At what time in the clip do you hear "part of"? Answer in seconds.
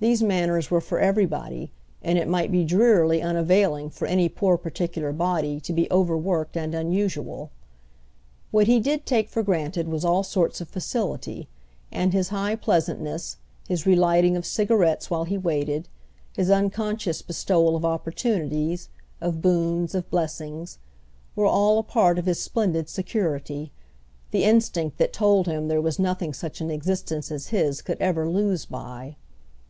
21.82-22.26